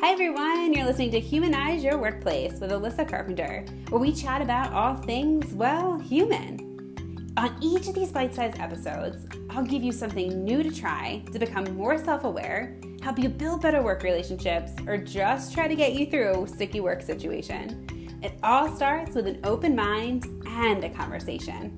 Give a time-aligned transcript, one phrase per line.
[0.00, 0.72] Hi, everyone.
[0.72, 5.52] You're listening to Humanize Your Workplace with Alyssa Carpenter, where we chat about all things,
[5.54, 6.94] well, human.
[7.36, 11.38] On each of these bite sized episodes, I'll give you something new to try to
[11.40, 15.94] become more self aware, help you build better work relationships, or just try to get
[15.94, 18.20] you through a sticky work situation.
[18.22, 21.76] It all starts with an open mind and a conversation.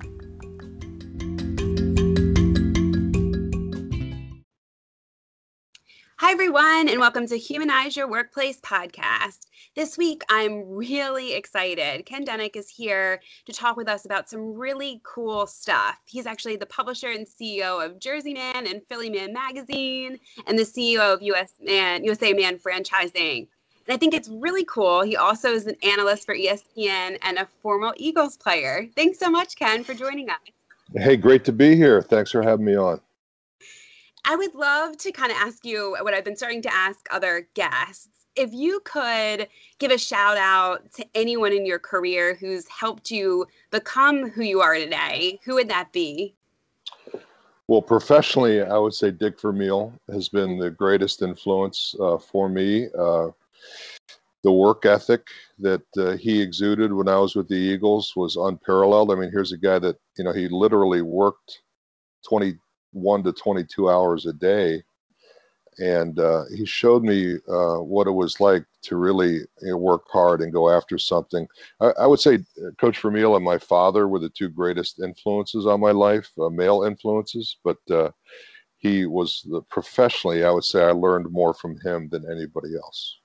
[6.31, 9.47] Hi, everyone, and welcome to Humanize Your Workplace podcast.
[9.75, 12.05] This week, I'm really excited.
[12.05, 15.97] Ken Dunek is here to talk with us about some really cool stuff.
[16.05, 20.63] He's actually the publisher and CEO of Jersey Man and Philly Man magazine, and the
[20.63, 23.49] CEO of US Man, USA Man Franchising.
[23.85, 25.01] And I think it's really cool.
[25.01, 28.87] He also is an analyst for ESPN and a former Eagles player.
[28.95, 30.39] Thanks so much, Ken, for joining us.
[30.95, 32.01] Hey, great to be here.
[32.01, 33.01] Thanks for having me on.
[34.25, 37.47] I would love to kind of ask you what I've been starting to ask other
[37.53, 38.07] guests.
[38.35, 39.47] If you could
[39.79, 44.61] give a shout out to anyone in your career who's helped you become who you
[44.61, 46.35] are today, who would that be?
[47.67, 52.87] Well, professionally, I would say Dick Vermeil has been the greatest influence uh, for me.
[52.97, 53.29] Uh,
[54.43, 55.27] the work ethic
[55.59, 59.11] that uh, he exuded when I was with the Eagles was unparalleled.
[59.11, 61.61] I mean, here's a guy that, you know, he literally worked
[62.27, 62.55] 20
[62.91, 64.83] one to 22 hours a day.
[65.79, 70.03] And uh, he showed me uh, what it was like to really you know, work
[70.11, 71.47] hard and go after something.
[71.79, 75.65] I, I, would say uh, Coach Vermeil and my father were the two greatest influences
[75.65, 77.57] on my life, uh, male influences.
[77.63, 78.11] But uh,
[78.77, 83.17] he was the, professionally, I would say I learned more from him than anybody else.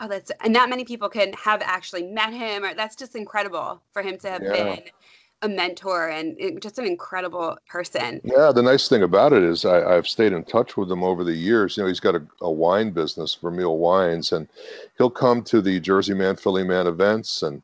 [0.00, 3.80] Oh, that's and not many people can have actually met him, or that's just incredible
[3.92, 4.52] for him to have yeah.
[4.52, 4.82] been
[5.42, 8.20] a mentor and just an incredible person.
[8.24, 11.24] Yeah, the nice thing about it is I, have stayed in touch with him over
[11.24, 11.76] the years.
[11.76, 14.48] You know, he's got a, a, wine business, Vermeil Wines, and
[14.96, 17.62] he'll come to the Jersey Man, Philly Man events and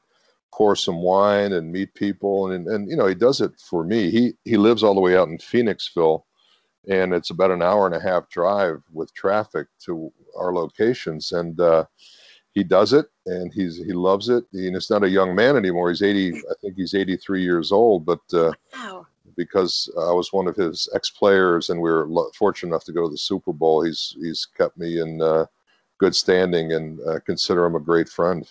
[0.52, 2.50] pour some wine and meet people.
[2.50, 4.10] And, and you know, he does it for me.
[4.10, 6.24] He, he lives all the way out in Phoenixville,
[6.88, 11.32] and it's about an hour and a half drive with traffic to our locations.
[11.32, 11.84] And, uh,
[12.58, 14.44] he does it and he's he loves it.
[14.52, 15.90] And it's not a young man anymore.
[15.90, 19.06] He's 80, I think he's 83 years old, but uh, wow.
[19.36, 23.02] because I was one of his ex players and we were fortunate enough to go
[23.02, 25.46] to the Super Bowl, he's he's kept me in uh,
[25.98, 28.50] good standing and uh, consider him a great friend.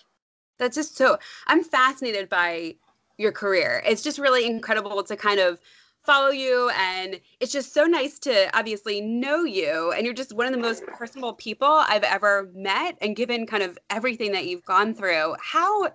[0.58, 1.18] That's just so.
[1.46, 2.74] I'm fascinated by
[3.16, 3.82] your career.
[3.86, 5.60] It's just really incredible to kind of
[6.08, 10.46] follow you and it's just so nice to obviously know you and you're just one
[10.46, 14.64] of the most personable people I've ever met and given kind of everything that you've
[14.64, 15.34] gone through.
[15.38, 15.90] How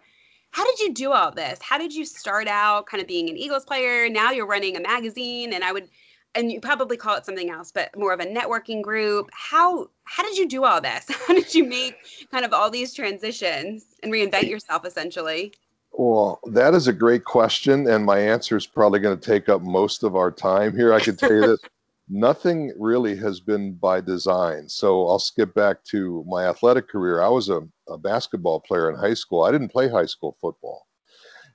[0.51, 1.57] how did you do all this?
[1.63, 4.07] How did you start out kind of being an Eagles player?
[4.07, 5.89] Now you're running a magazine and I would
[6.35, 9.31] and you probably call it something else, but more of a networking group.
[9.33, 11.07] How how did you do all this?
[11.27, 11.95] How did you make
[12.29, 15.53] kind of all these transitions and reinvent yourself essentially?
[15.95, 19.61] Well, that is a great question, and my answer is probably going to take up
[19.61, 20.91] most of our time here.
[20.91, 21.59] I can tell you that
[22.09, 24.67] nothing really has been by design.
[24.67, 27.21] So I'll skip back to my athletic career.
[27.21, 29.43] I was a, a, basketball player in high school.
[29.43, 30.87] I didn't play high school football,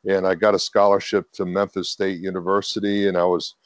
[0.08, 3.56] and I got a scholarship to Memphis State University, and I was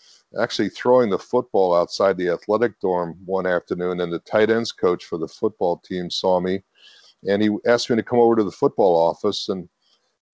[0.40, 5.04] actually throwing the football outside the athletic dorm one afternoon, and the tight ends coach
[5.04, 6.62] for the football team saw me,
[7.28, 9.68] and he asked me to come over to the football office and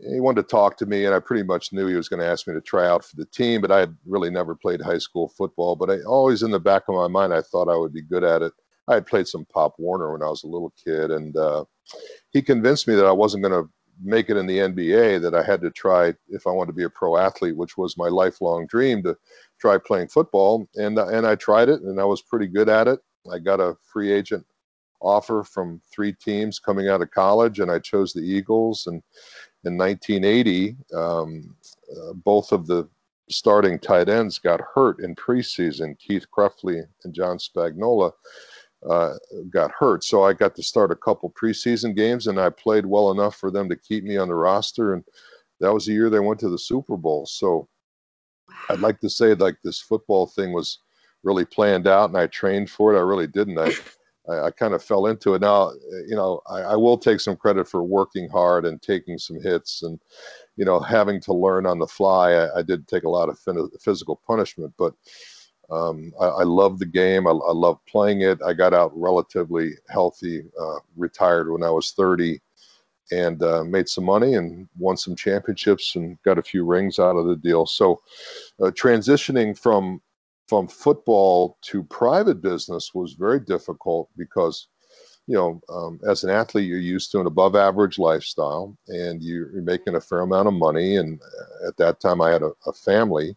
[0.00, 2.26] he wanted to talk to me, and I pretty much knew he was going to
[2.26, 3.60] ask me to try out for the team.
[3.60, 5.74] But I had really never played high school football.
[5.74, 8.22] But I always, in the back of my mind, I thought I would be good
[8.22, 8.52] at it.
[8.86, 11.64] I had played some Pop Warner when I was a little kid, and uh,
[12.30, 13.68] he convinced me that I wasn't going to
[14.00, 15.20] make it in the NBA.
[15.20, 17.98] That I had to try if I wanted to be a pro athlete, which was
[17.98, 19.16] my lifelong dream to
[19.60, 20.68] try playing football.
[20.76, 23.00] And and I tried it, and I was pretty good at it.
[23.30, 24.46] I got a free agent
[25.00, 28.86] offer from three teams coming out of college, and I chose the Eagles.
[28.86, 29.02] And
[29.64, 31.54] in 1980, um,
[31.90, 32.88] uh, both of the
[33.30, 35.98] starting tight ends got hurt in preseason.
[35.98, 38.12] Keith Krepfle and John Spagnola
[38.88, 39.14] uh,
[39.50, 40.04] got hurt.
[40.04, 43.50] So I got to start a couple preseason games, and I played well enough for
[43.50, 44.94] them to keep me on the roster.
[44.94, 45.04] And
[45.60, 47.26] that was the year they went to the Super Bowl.
[47.26, 47.68] So
[48.70, 50.78] I'd like to say like this football thing was
[51.22, 52.98] really planned out, and I trained for it.
[52.98, 53.58] I really didn't.
[53.58, 53.72] I
[54.28, 55.40] I, I kind of fell into it.
[55.40, 55.72] Now,
[56.06, 59.82] you know, I, I, will take some credit for working hard and taking some hits
[59.82, 59.98] and,
[60.56, 62.32] you know, having to learn on the fly.
[62.32, 63.38] I, I did take a lot of
[63.80, 64.94] physical punishment, but
[65.70, 67.26] um, I, I love the game.
[67.26, 68.38] I, love playing it.
[68.44, 72.40] I got out relatively healthy, uh, retired when I was 30
[73.10, 77.16] and uh, made some money and won some championships and got a few rings out
[77.16, 77.66] of the deal.
[77.66, 78.00] So,
[78.60, 80.00] uh, transitioning from
[80.48, 84.68] from football to private business was very difficult because
[85.28, 89.50] you know, um, as an athlete, you're used to an above average lifestyle and you're
[89.60, 90.96] making a fair amount of money.
[90.96, 93.36] And uh, at that time, I had a, a family.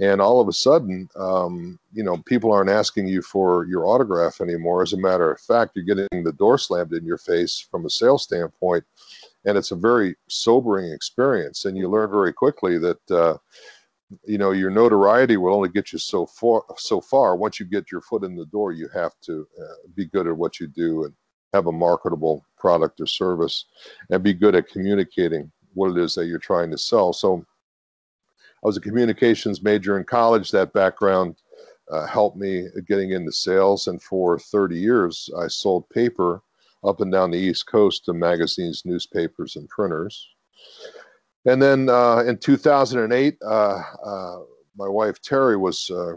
[0.00, 4.40] And all of a sudden, um, you know, people aren't asking you for your autograph
[4.40, 4.80] anymore.
[4.80, 7.90] As a matter of fact, you're getting the door slammed in your face from a
[7.90, 8.84] sales standpoint.
[9.44, 11.66] And it's a very sobering experience.
[11.66, 13.36] And you learn very quickly that, uh,
[14.24, 17.36] you know your notoriety will only get you so far so far.
[17.36, 20.36] Once you get your foot in the door you have to uh, be good at
[20.36, 21.14] what you do and
[21.52, 23.66] have a marketable product or service
[24.10, 27.12] and be good at communicating what it is that you're trying to sell.
[27.12, 27.44] So
[28.62, 30.50] i was a communications major in college.
[30.50, 31.36] That background
[31.90, 33.88] uh, helped me getting into sales.
[33.88, 36.42] And for 30 years i sold paper
[36.84, 40.28] up and down the east coast to magazines newspapers and printers
[41.46, 44.38] and then uh, in 2008, uh, uh,
[44.76, 46.14] my wife Terry was uh,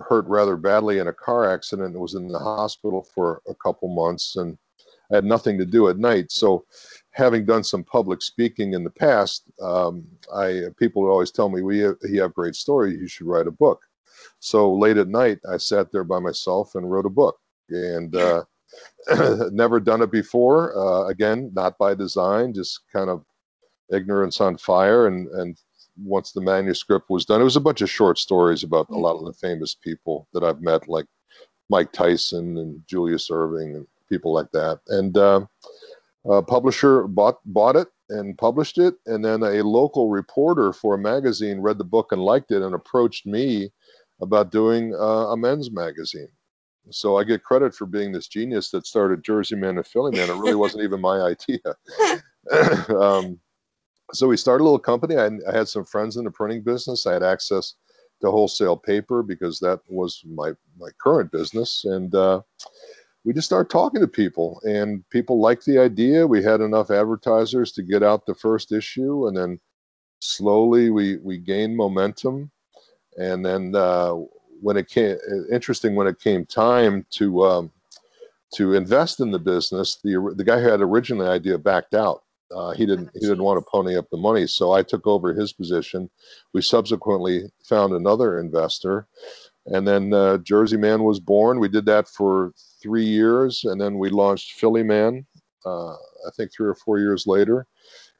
[0.00, 3.88] hurt rather badly in a car accident and was in the hospital for a couple
[3.94, 4.56] months and
[5.10, 6.32] I had nothing to do at night.
[6.32, 6.64] So,
[7.12, 10.04] having done some public speaking in the past, um,
[10.34, 13.00] I people would always tell me, "We have, you have great stories.
[13.00, 13.80] You should write a book."
[14.40, 17.38] So late at night, I sat there by myself and wrote a book,
[17.70, 18.44] and uh,
[19.52, 20.76] never done it before.
[20.76, 23.24] Uh, again, not by design, just kind of
[23.92, 25.56] ignorance on fire and and
[26.02, 29.16] once the manuscript was done it was a bunch of short stories about a lot
[29.16, 31.06] of the famous people that i've met like
[31.70, 35.40] mike tyson and julius erving and people like that and uh,
[36.30, 40.98] a publisher bought bought it and published it and then a local reporter for a
[40.98, 43.70] magazine read the book and liked it and approached me
[44.20, 46.28] about doing uh, a men's magazine
[46.90, 50.30] so I get credit for being this genius that started Jersey Man and Philly Man.
[50.30, 51.58] It really wasn't even my idea.
[53.00, 53.40] um,
[54.12, 55.16] so we started a little company.
[55.16, 57.06] I, I, had some friends in the printing business.
[57.06, 57.74] I had access
[58.20, 62.40] to wholesale paper because that was my my current business, and uh,
[63.24, 66.26] we just started talking to people, and people liked the idea.
[66.26, 69.60] We had enough advertisers to get out the first issue, and then
[70.20, 72.50] slowly we we gained momentum,
[73.18, 74.14] and then uh,
[74.60, 75.16] when it came
[75.52, 77.72] interesting when it came time to um,
[78.54, 82.22] to invest in the business, the the guy who had originally the idea backed out
[82.54, 85.34] uh, he didn't he didn't want to pony up the money, so I took over
[85.34, 86.08] his position.
[86.52, 89.06] We subsequently found another investor,
[89.66, 91.58] and then uh, Jersey Man was born.
[91.58, 95.26] We did that for three years, and then we launched Philly Man.
[95.64, 97.66] Uh, I think three or four years later,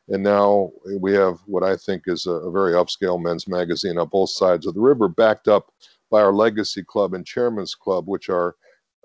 [0.09, 0.71] and now
[1.01, 4.67] we have what I think is a, a very upscale men's magazine on both sides
[4.67, 5.73] of the river, backed up
[6.11, 8.57] by our Legacy Club and Chairman's Club, which are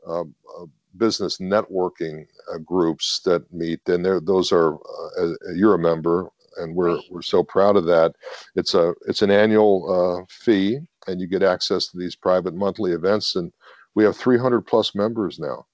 [0.08, 0.66] um, uh,
[0.98, 4.76] business networking uh, groups that meet, and there those are
[5.20, 8.14] uh, you're a member, and we're we're so proud of that.
[8.56, 12.92] It's a it's an annual uh, fee, and you get access to these private monthly
[12.92, 13.52] events, and
[13.96, 15.66] we have 300 plus members now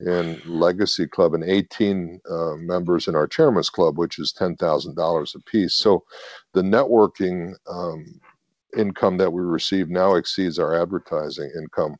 [0.00, 5.40] in Legacy Club and 18 uh, members in our Chairman's Club, which is $10,000 a
[5.40, 5.74] piece.
[5.74, 6.04] So
[6.52, 8.20] the networking um,
[8.76, 11.96] income that we receive now exceeds our advertising income.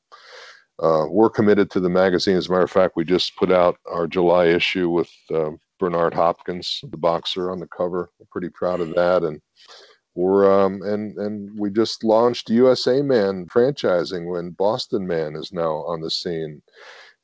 [0.80, 2.36] Uh, we're committed to the magazine.
[2.36, 6.14] As a matter of fact, we just put out our July issue with uh, Bernard
[6.14, 8.10] Hopkins, the boxer, on the cover.
[8.18, 9.40] We're pretty proud of that, and
[10.14, 15.84] we're um, and and we just launched USA Man franchising when Boston Man is now
[15.86, 16.62] on the scene,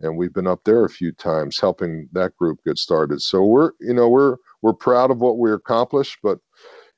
[0.00, 3.20] and we've been up there a few times helping that group get started.
[3.22, 6.38] So we're you know we're we're proud of what we accomplished, but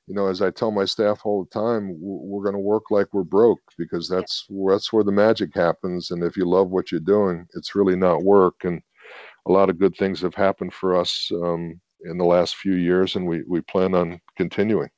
[0.07, 3.07] you know, as I tell my staff all the time, we're going to work like
[3.13, 6.11] we're broke because that's that's where the magic happens.
[6.11, 8.55] And if you love what you're doing, it's really not work.
[8.63, 8.81] And
[9.47, 13.15] a lot of good things have happened for us um, in the last few years,
[13.15, 14.89] and we we plan on continuing.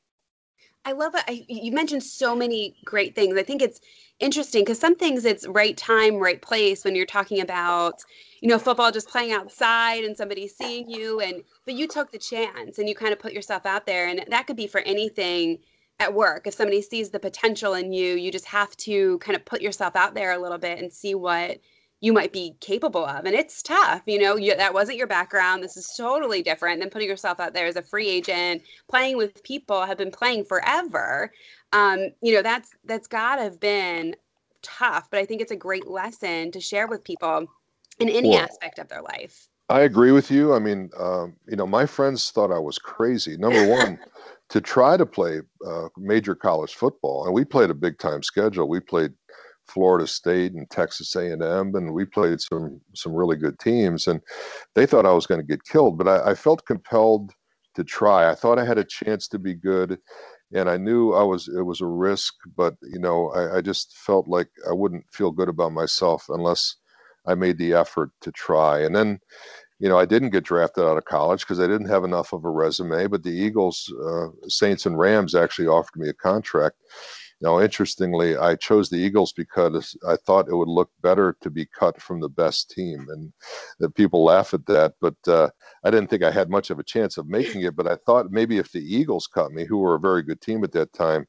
[0.85, 1.23] I love it.
[1.27, 3.37] I, you mentioned so many great things.
[3.37, 3.81] I think it's
[4.19, 8.01] interesting because some things it's right time, right place when you're talking about,
[8.41, 12.17] you know, football just playing outside and somebody seeing you and but you took the
[12.17, 15.59] chance and you kind of put yourself out there and that could be for anything
[15.99, 16.47] at work.
[16.47, 19.95] If somebody sees the potential in you, you just have to kind of put yourself
[19.95, 21.59] out there a little bit and see what
[22.01, 23.25] you might be capable of.
[23.25, 25.63] And it's tough, you know, you, that wasn't your background.
[25.63, 29.43] This is totally different than putting yourself out there as a free agent, playing with
[29.43, 31.31] people have been playing forever.
[31.73, 34.15] Um, you know, that's that's gotta have been
[34.61, 37.47] tough, but I think it's a great lesson to share with people
[37.99, 39.47] in any well, aspect of their life.
[39.69, 40.53] I agree with you.
[40.53, 43.37] I mean, um, you know, my friends thought I was crazy.
[43.37, 43.99] Number one,
[44.49, 48.67] to try to play uh, major college football, and we played a big time schedule.
[48.67, 49.13] We played
[49.69, 54.07] Florida State and Texas A&M, and we played some some really good teams.
[54.07, 54.21] And
[54.75, 57.31] they thought I was going to get killed, but I, I, felt compelled
[57.75, 58.29] to try.
[58.29, 59.99] I thought I had a chance to be good,
[60.53, 63.97] and I knew I was it was a risk, but you know I, I just
[63.97, 66.75] felt like I wouldn't feel good about myself unless
[67.29, 68.79] I made the effort to try.
[68.81, 69.19] And then,
[69.79, 72.43] you know, I didn't get drafted out of college because I didn't have enough of
[72.43, 73.07] a resume.
[73.07, 76.77] But the Eagles, uh, Saints, and Rams actually offered me a contract
[77.41, 81.65] now, interestingly, I chose the Eagles because I thought it would look better to be
[81.65, 83.31] cut from the best team, and
[83.79, 84.95] that people laugh at that.
[84.99, 85.49] But uh,
[85.85, 87.77] I didn't think I had much of a chance of making it.
[87.77, 90.65] But I thought maybe if the Eagles cut me, who were a very good team
[90.65, 91.25] at that time,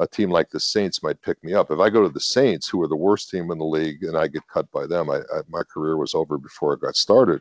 [0.00, 1.70] a team like the Saints might pick me up.
[1.70, 4.16] If I go to the Saints, who are the worst team in the league, and
[4.16, 7.40] I get cut by them, I, I, my career was over before I got started.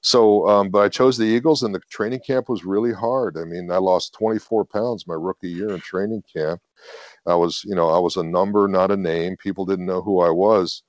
[0.00, 3.36] So, um, but I chose the Eagles, and the training camp was really hard.
[3.36, 6.62] I mean, I lost 24 pounds my rookie year in training camp
[7.28, 9.36] I was, you know, I was a number, not a name.
[9.36, 10.82] People didn't know who I was.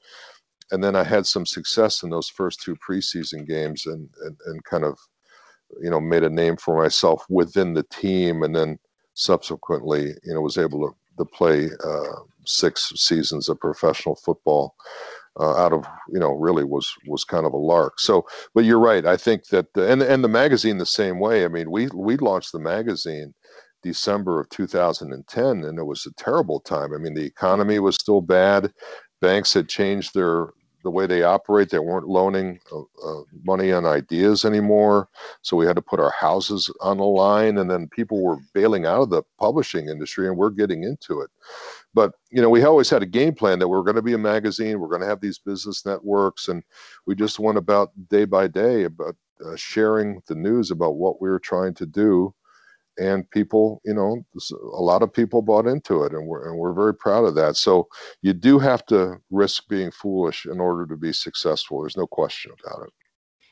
[0.72, 4.64] And then I had some success in those first two preseason games and, and, and
[4.66, 4.98] kind of,
[5.82, 8.44] you know, made a name for myself within the team.
[8.44, 8.78] And then
[9.16, 14.76] subsequently, you know, was able to, to play uh, six seasons of professional football.
[15.40, 18.80] Uh, out of you know really was was kind of a lark so but you're
[18.80, 21.88] right i think that the, and and the magazine the same way i mean we
[21.94, 23.34] we launched the magazine
[23.82, 26.94] December of 2010, and it was a terrible time.
[26.94, 28.72] I mean, the economy was still bad.
[29.22, 30.50] Banks had changed their
[30.84, 31.70] the way they operate.
[31.70, 35.10] They weren't loaning uh, uh, money on ideas anymore,
[35.42, 37.58] so we had to put our houses on the line.
[37.58, 41.30] And then people were bailing out of the publishing industry, and we're getting into it.
[41.94, 44.14] But you know, we always had a game plan that we we're going to be
[44.14, 44.80] a magazine.
[44.80, 46.64] We're going to have these business networks, and
[47.06, 51.30] we just went about day by day about uh, sharing the news about what we
[51.30, 52.34] were trying to do
[53.00, 54.24] and people, you know,
[54.74, 57.56] a lot of people bought into it, and we're and we're very proud of that.
[57.56, 57.88] So
[58.22, 61.82] you do have to risk being foolish in order to be successful.
[61.82, 62.94] There's no question about it.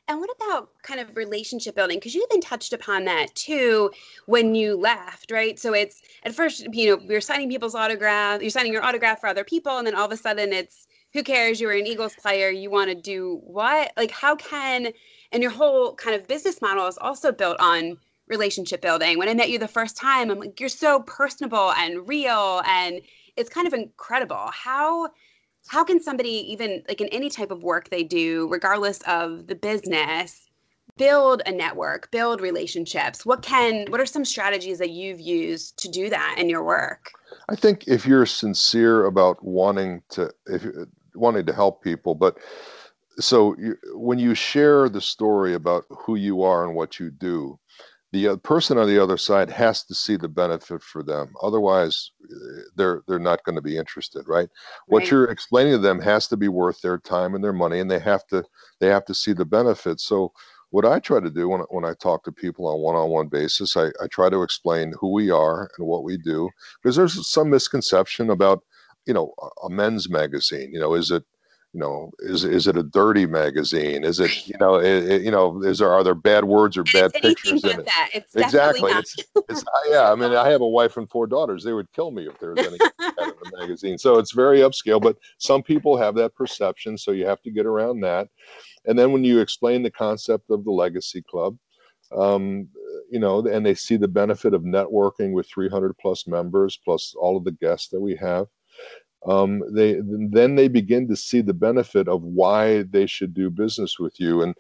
[0.10, 1.98] And what about kind of relationship building?
[1.98, 3.92] Because you even touched upon that too
[4.26, 5.60] when you left, right?
[5.60, 9.28] So it's at first, you know, you're signing people's autograph, you're signing your autograph for
[9.28, 11.60] other people, and then all of a sudden it's who cares?
[11.60, 12.50] You're an Eagles player.
[12.50, 13.92] You want to do what?
[13.98, 14.92] Like, how can,
[15.32, 17.98] and your whole kind of business model is also built on
[18.28, 19.18] relationship building.
[19.18, 23.02] When I met you the first time, I'm like, you're so personable and real, and
[23.36, 24.50] it's kind of incredible.
[24.52, 25.10] How
[25.68, 29.56] how can somebody even like in any type of work they do, regardless of the
[29.56, 30.50] business,
[30.98, 33.26] build a network, build relationships?
[33.26, 37.12] What can what are some strategies that you've used to do that in your work?
[37.50, 40.66] I think if you're sincere about wanting to if
[41.16, 42.38] wanting to help people, but
[43.20, 47.60] so you, when you share the story about who you are and what you do,
[48.14, 51.34] the uh, person on the other side has to see the benefit for them.
[51.42, 52.12] Otherwise
[52.76, 54.40] they're they're not going to be interested right?
[54.40, 54.50] right.
[54.88, 57.90] what you're explaining to them has to be worth their time and their money and
[57.90, 58.44] they have to
[58.80, 60.32] they have to see the benefit so
[60.70, 63.88] what i try to do when, when i talk to people on one-on-one basis I,
[64.02, 66.50] I try to explain who we are and what we do
[66.82, 68.64] because there's some misconception about
[69.06, 69.34] you know
[69.64, 71.24] a men's magazine you know is it
[71.74, 74.04] you know, is is it a dirty magazine?
[74.04, 77.14] Is it you know, it, you know, is there are there bad words or bad
[77.14, 77.86] pictures in it?
[77.86, 78.10] That.
[78.14, 78.92] It's exactly.
[78.94, 79.16] It's,
[79.50, 80.12] it's yeah.
[80.12, 81.64] I mean, I have a wife and four daughters.
[81.64, 83.98] They would kill me if there was any kind of a magazine.
[83.98, 86.98] So it's very upscale, but some people have that perception.
[86.98, 88.30] So you have to get around that.
[88.86, 91.58] And then when you explain the concept of the Legacy Club,
[92.18, 92.70] um,
[93.12, 97.36] you know, and they see the benefit of networking with 300 plus members, plus all
[97.36, 98.48] of the guests that we have
[99.28, 100.00] um, they
[100.32, 104.42] then they begin to see the benefit of why they should do business with you.
[104.42, 104.56] And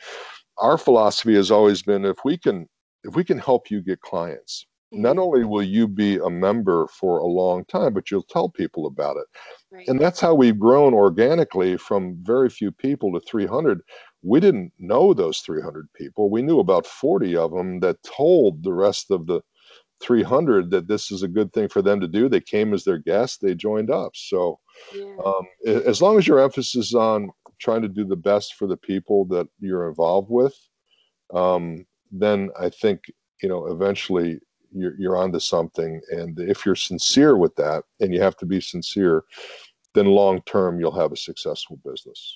[0.58, 2.68] our philosophy has always been if we can
[3.04, 5.20] if we can help you get clients, not mm-hmm.
[5.20, 9.18] only will you be a member for a long time, but you'll tell people about
[9.18, 9.26] it.
[9.72, 9.88] Right.
[9.88, 13.82] And that's how we've grown organically from very few people to 300.
[14.24, 16.30] We didn't know those 300 people.
[16.30, 19.42] We knew about 40 of them that told the rest of the
[20.02, 22.30] 300 that this is a good thing for them to do.
[22.30, 24.12] They came as their guests, they joined up.
[24.16, 24.60] So,
[24.94, 25.16] yeah.
[25.26, 28.78] um, as long as your emphasis is on trying to do the best for the
[28.78, 30.56] people that you're involved with,
[31.34, 33.02] um, then I think
[33.42, 34.40] you know eventually
[34.72, 36.00] you're, you're onto something.
[36.12, 39.24] And if you're sincere with that, and you have to be sincere,
[39.94, 42.36] then long term you'll have a successful business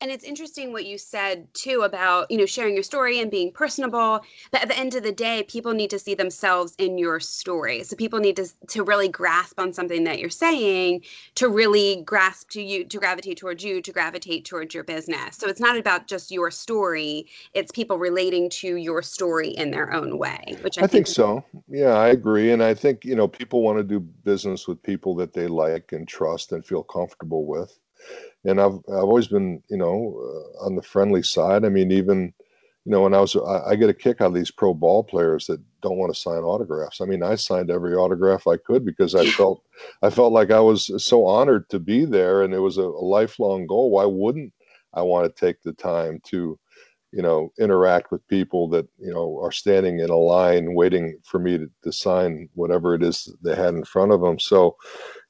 [0.00, 3.52] and it's interesting what you said too about you know sharing your story and being
[3.52, 7.20] personable but at the end of the day people need to see themselves in your
[7.20, 7.82] story.
[7.84, 11.02] So people need to to really grasp on something that you're saying
[11.36, 15.36] to really grasp to you to gravitate towards you to gravitate towards your business.
[15.36, 19.92] So it's not about just your story it's people relating to your story in their
[19.92, 21.44] own way which i, I think, think so.
[21.68, 22.52] Yeah i agree.
[22.52, 25.92] And i think you know people want to do business with people that they like
[25.92, 27.78] and trust and feel comfortable with
[28.44, 31.64] and I've I've always been you know uh, on the friendly side.
[31.64, 32.32] I mean, even
[32.84, 35.04] you know when I was I, I, get a kick out of these pro ball
[35.04, 37.00] players that don't want to sign autographs.
[37.00, 39.62] I mean, I signed every autograph I could because I felt
[40.02, 43.04] I felt like I was so honored to be there, and it was a, a
[43.04, 43.90] lifelong goal.
[43.90, 44.52] Why wouldn't
[44.94, 46.58] I want to take the time to,
[47.12, 51.38] you know, interact with people that you know are standing in a line waiting for
[51.38, 54.38] me to, to sign whatever it is they had in front of them.
[54.38, 54.76] So,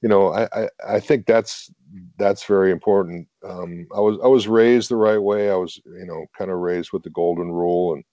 [0.02, 1.70] you know, I, I, I think that's
[2.18, 3.26] that's very important.
[3.44, 5.50] Um, I was I was raised the right way.
[5.50, 8.04] I was you know kind of raised with the golden rule and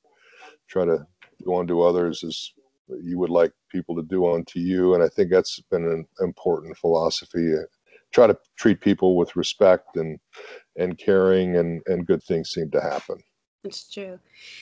[0.67, 1.05] try to
[1.45, 2.51] go unto others as
[3.01, 4.93] you would like people to do unto you.
[4.93, 7.53] And I think that's been an important philosophy.
[8.13, 10.19] Try to treat people with respect and
[10.77, 13.17] and caring, and and good things seem to happen.
[13.63, 14.19] It's true.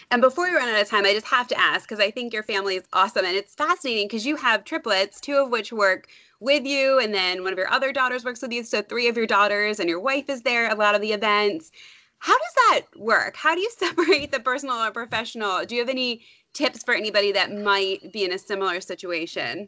[0.09, 2.33] And before we run out of time, I just have to ask because I think
[2.33, 6.07] your family is awesome and it's fascinating because you have triplets, two of which work
[6.39, 8.63] with you, and then one of your other daughters works with you.
[8.63, 11.13] So three of your daughters, and your wife is there at a lot of the
[11.13, 11.71] events.
[12.19, 13.35] How does that work?
[13.35, 15.65] How do you separate the personal or professional?
[15.65, 16.21] Do you have any
[16.53, 19.67] tips for anybody that might be in a similar situation?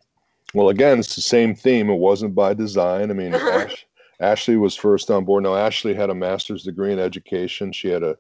[0.54, 1.90] Well, again, it's the same theme.
[1.90, 3.12] It wasn't by design.
[3.12, 3.66] I mean, uh-huh.
[3.66, 3.86] Ash,
[4.20, 5.44] Ashley was first on board.
[5.44, 7.72] Now, Ashley had a master's degree in education.
[7.72, 8.18] She had a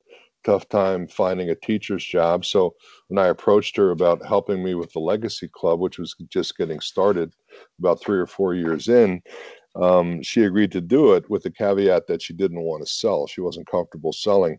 [0.48, 2.46] tough time finding a teacher's job.
[2.46, 2.74] So
[3.10, 6.80] when I approached her about helping me with the Legacy Club, which was just getting
[6.80, 7.34] started
[7.80, 9.22] about three or four years in,
[9.75, 13.27] um, she agreed to do it with the caveat that she didn't want to sell.
[13.27, 14.58] She wasn't comfortable selling.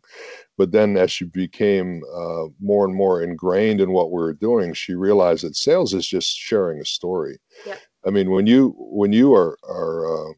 [0.59, 4.75] But then, as she became uh, more and more ingrained in what we were doing,
[4.75, 7.39] she realized that sales is just sharing a story.
[7.67, 7.77] Yeah.
[8.07, 10.33] I mean, when you when you are are uh,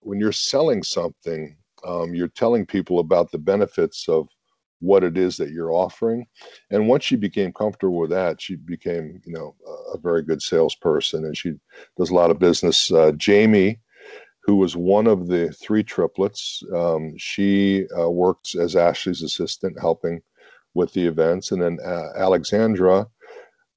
[0.00, 1.56] when you're selling something,
[1.86, 4.28] um, you're telling people about the benefits of
[4.80, 6.26] what it is that you're offering.
[6.70, 9.54] And once she became comfortable with that, she became, you know,
[9.94, 11.54] a very good salesperson, and she
[11.96, 12.90] does a lot of business.
[12.90, 13.80] Uh, Jamie
[14.46, 16.62] who was one of the three triplets.
[16.72, 20.22] Um, she uh, works as Ashley's assistant, helping
[20.74, 21.50] with the events.
[21.50, 23.08] And then uh, Alexandra,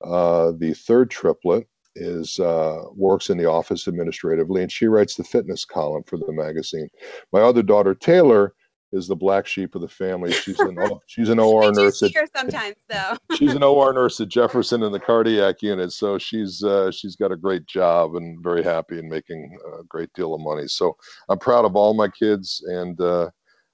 [0.05, 5.23] uh, the third triplet, is uh, works in the office administratively, and she writes the
[5.23, 6.87] fitness column for the magazine.
[7.33, 8.53] My other daughter, Taylor,
[8.91, 10.31] is the black sheep of the family.
[10.49, 10.77] She's an
[11.07, 12.01] she's an OR nurse.
[12.01, 13.15] At, sometimes though.
[13.35, 17.31] she's an OR nurse at Jefferson in the cardiac unit, so she's uh, she's got
[17.31, 20.67] a great job and very happy and making a great deal of money.
[20.67, 20.95] So
[21.29, 23.29] I'm proud of all my kids, and uh,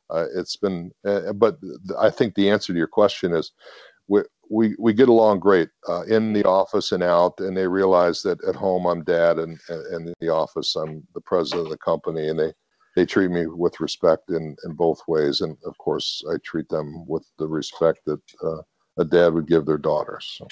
[0.10, 0.92] uh, it's been.
[1.06, 1.58] Uh, but
[2.00, 3.52] I think the answer to your question is.
[4.08, 8.22] We, we, we get along great uh, in the office and out, and they realize
[8.22, 11.78] that at home I'm dad, and, and in the office I'm the president of the
[11.80, 12.54] company, and they
[12.96, 15.42] they treat me with respect in, in both ways.
[15.42, 18.62] And of course, I treat them with the respect that uh,
[18.98, 20.36] a dad would give their daughters.
[20.38, 20.48] So.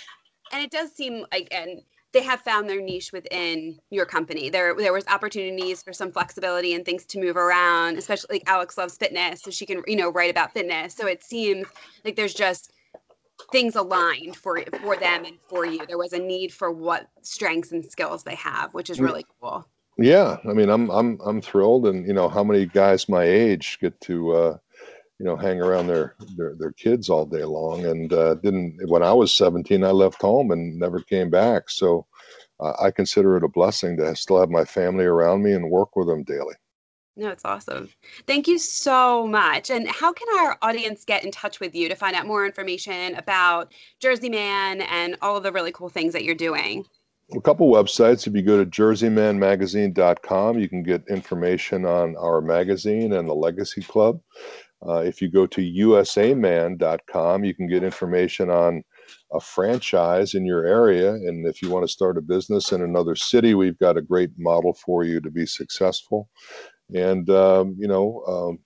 [0.52, 4.50] And it does seem like, and they have found their niche within your company.
[4.50, 7.98] There, there was opportunities for some flexibility and things to move around.
[7.98, 10.94] Especially like Alex loves fitness, so she can, you know, write about fitness.
[10.94, 11.66] So it seems
[12.06, 12.72] like there's just
[13.52, 15.86] things aligned for for them and for you.
[15.88, 19.06] There was a need for what strengths and skills they have, which is mm.
[19.06, 19.68] really cool.
[19.98, 23.78] Yeah, I mean, I'm I'm I'm thrilled, and you know, how many guys my age
[23.80, 24.58] get to, uh,
[25.20, 28.80] you know, hang around their their, their kids all day long, and uh, didn't.
[28.90, 31.70] When I was 17, I left home and never came back.
[31.70, 32.08] So,
[32.60, 35.96] uh, I consider it a blessing to still have my family around me and work
[35.96, 36.56] with them daily.
[37.16, 37.90] No, it's awesome.
[38.26, 39.70] Thank you so much.
[39.70, 43.14] And how can our audience get in touch with you to find out more information
[43.16, 46.88] about Jersey Man and all of the really cool things that you're doing?
[47.32, 48.28] A couple websites.
[48.28, 53.82] If you go to jerseymanmagazine.com, you can get information on our magazine and the Legacy
[53.82, 54.20] Club.
[54.86, 58.84] Uh, if you go to usaman.com, you can get information on
[59.32, 61.14] a franchise in your area.
[61.14, 64.32] And if you want to start a business in another city, we've got a great
[64.38, 66.30] model for you to be successful.
[66.94, 68.60] And, um, you know, um,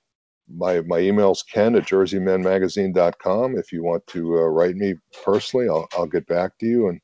[0.50, 3.58] my, my email's ken at jerseymanmagazine.com.
[3.58, 6.89] If you want to uh, write me personally, I'll, I'll get back to you.
[6.89, 7.00] And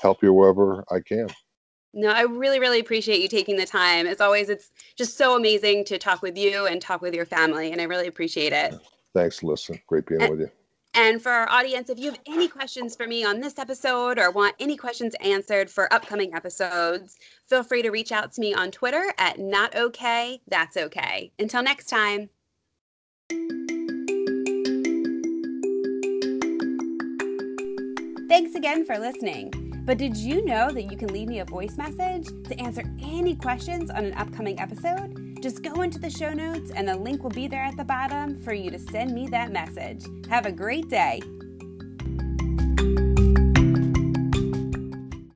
[0.00, 1.28] help you wherever I can.
[1.94, 4.06] No, I really, really appreciate you taking the time.
[4.06, 7.72] As always, it's just so amazing to talk with you and talk with your family,
[7.72, 8.74] and I really appreciate it.
[9.14, 9.80] Thanks, Listen.
[9.86, 10.50] Great being and, with you.
[10.92, 14.30] And for our audience, if you have any questions for me on this episode or
[14.30, 18.70] want any questions answered for upcoming episodes, feel free to reach out to me on
[18.70, 21.32] Twitter at not okay, that's okay.
[21.38, 22.28] Until next time.
[28.28, 29.65] Thanks again for listening.
[29.86, 33.36] But did you know that you can leave me a voice message to answer any
[33.36, 35.38] questions on an upcoming episode?
[35.40, 38.36] Just go into the show notes and the link will be there at the bottom
[38.42, 40.04] for you to send me that message.
[40.28, 41.20] Have a great day.